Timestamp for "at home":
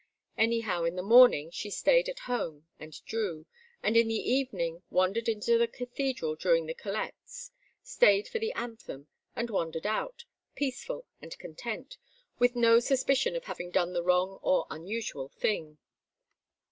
2.09-2.65